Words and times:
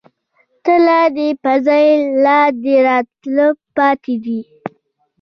تله 0.63 0.99
دې 1.15 1.27
په 1.43 1.51
ځائے، 1.65 1.93
لا 2.23 2.39
دې 2.63 2.75
راتله 2.87 3.47
پاتې 3.75 4.15
دي 4.25 4.41